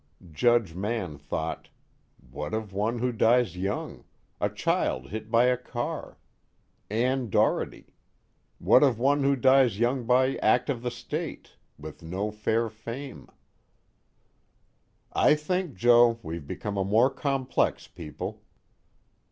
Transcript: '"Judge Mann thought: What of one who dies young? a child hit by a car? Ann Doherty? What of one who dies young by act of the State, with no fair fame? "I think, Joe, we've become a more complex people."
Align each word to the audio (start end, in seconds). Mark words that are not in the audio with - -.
'"Judge 0.31 0.73
Mann 0.73 1.15
thought: 1.19 1.69
What 2.31 2.55
of 2.55 2.73
one 2.73 2.97
who 2.97 3.11
dies 3.11 3.55
young? 3.55 4.03
a 4.39 4.49
child 4.49 5.09
hit 5.11 5.29
by 5.29 5.43
a 5.43 5.55
car? 5.57 6.17
Ann 6.89 7.29
Doherty? 7.29 7.93
What 8.57 8.81
of 8.81 8.97
one 8.97 9.21
who 9.21 9.35
dies 9.35 9.77
young 9.77 10.05
by 10.07 10.37
act 10.37 10.71
of 10.71 10.81
the 10.81 10.89
State, 10.89 11.51
with 11.77 12.01
no 12.01 12.31
fair 12.31 12.67
fame? 12.67 13.29
"I 15.13 15.35
think, 15.35 15.75
Joe, 15.75 16.19
we've 16.23 16.47
become 16.47 16.77
a 16.77 16.83
more 16.83 17.11
complex 17.11 17.87
people." 17.87 18.41